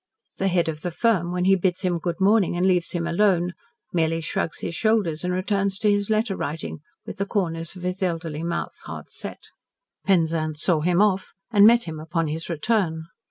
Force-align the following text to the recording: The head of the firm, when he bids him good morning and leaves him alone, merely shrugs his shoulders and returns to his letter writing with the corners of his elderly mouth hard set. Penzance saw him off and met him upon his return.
The 0.37 0.47
head 0.47 0.67
of 0.67 0.81
the 0.81 0.89
firm, 0.89 1.31
when 1.31 1.45
he 1.45 1.55
bids 1.55 1.81
him 1.81 1.99
good 1.99 2.19
morning 2.19 2.57
and 2.57 2.65
leaves 2.65 2.89
him 2.93 3.05
alone, 3.05 3.53
merely 3.93 4.19
shrugs 4.19 4.61
his 4.61 4.73
shoulders 4.73 5.23
and 5.23 5.31
returns 5.31 5.77
to 5.77 5.91
his 5.91 6.09
letter 6.09 6.35
writing 6.35 6.79
with 7.05 7.17
the 7.17 7.25
corners 7.27 7.75
of 7.75 7.83
his 7.83 8.01
elderly 8.01 8.41
mouth 8.41 8.73
hard 8.85 9.11
set. 9.11 9.49
Penzance 10.07 10.63
saw 10.63 10.81
him 10.81 11.03
off 11.03 11.35
and 11.51 11.67
met 11.67 11.83
him 11.83 11.99
upon 11.99 12.29
his 12.29 12.49
return. 12.49 13.03